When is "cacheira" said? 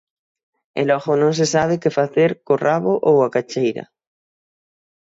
3.35-3.85